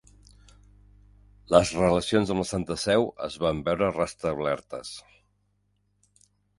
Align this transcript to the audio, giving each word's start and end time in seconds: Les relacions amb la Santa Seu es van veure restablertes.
Les 1.57 1.73
relacions 1.81 2.33
amb 2.37 2.43
la 2.45 2.47
Santa 2.53 2.79
Seu 2.87 3.07
es 3.29 3.39
van 3.47 3.63
veure 3.71 3.93
restablertes. 4.01 4.99